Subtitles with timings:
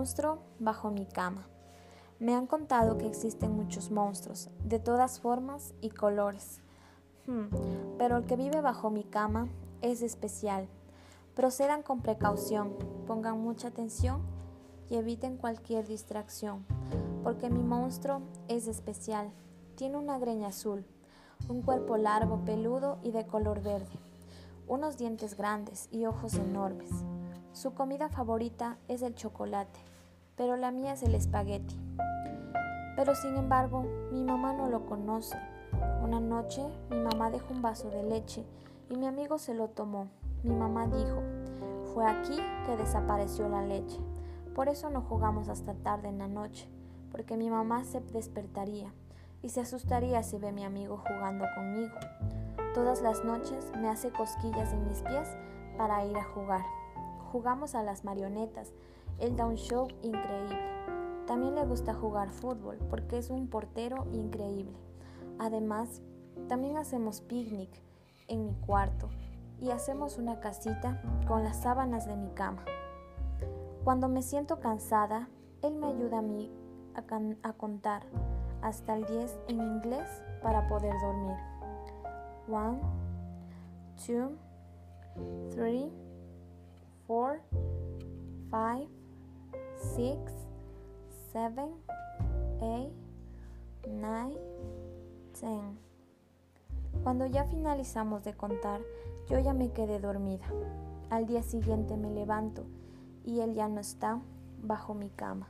[0.00, 1.46] monstruo bajo mi cama.
[2.20, 6.62] Me han contado que existen muchos monstruos, de todas formas y colores.
[7.26, 7.48] Hmm,
[7.98, 9.48] pero el que vive bajo mi cama
[9.82, 10.68] es especial.
[11.34, 14.22] Procedan con precaución, pongan mucha atención
[14.88, 16.64] y eviten cualquier distracción,
[17.22, 19.30] porque mi monstruo es especial.
[19.74, 20.86] Tiene una greña azul,
[21.46, 24.00] un cuerpo largo, peludo y de color verde,
[24.66, 26.88] unos dientes grandes y ojos enormes.
[27.52, 29.80] Su comida favorita es el chocolate,
[30.36, 31.76] pero la mía es el espagueti.
[32.94, 35.36] Pero sin embargo, mi mamá no lo conoce.
[36.00, 38.44] Una noche mi mamá dejó un vaso de leche
[38.88, 40.08] y mi amigo se lo tomó.
[40.44, 41.22] Mi mamá dijo,
[41.92, 42.36] fue aquí
[42.66, 43.98] que desapareció la leche.
[44.54, 46.68] Por eso no jugamos hasta tarde en la noche,
[47.10, 48.92] porque mi mamá se despertaría
[49.42, 51.96] y se asustaría si ve a mi amigo jugando conmigo.
[52.74, 55.28] Todas las noches me hace cosquillas en mis pies
[55.76, 56.62] para ir a jugar.
[57.32, 58.72] Jugamos a las marionetas.
[59.18, 60.58] Él da un show increíble.
[61.26, 64.76] También le gusta jugar fútbol porque es un portero increíble.
[65.38, 66.02] Además,
[66.48, 67.70] también hacemos picnic
[68.26, 69.08] en mi cuarto
[69.60, 72.64] y hacemos una casita con las sábanas de mi cama.
[73.84, 75.28] Cuando me siento cansada,
[75.62, 76.50] él me ayuda a mí
[76.94, 78.02] a, a contar
[78.60, 80.08] hasta el 10 en inglés
[80.42, 81.36] para poder dormir.
[82.48, 82.80] 1,
[84.08, 84.32] 2,
[85.54, 86.09] 3,
[87.10, 87.40] 4,
[88.52, 88.88] 5,
[89.96, 90.18] 6,
[91.32, 91.62] 7,
[92.60, 92.92] 8,
[93.88, 94.38] 9,
[95.40, 97.02] 10.
[97.02, 98.80] Cuando ya finalizamos de contar,
[99.28, 100.46] yo ya me quedé dormida.
[101.10, 102.62] Al día siguiente me levanto
[103.24, 104.20] y él ya no está
[104.62, 105.48] bajo mi cama.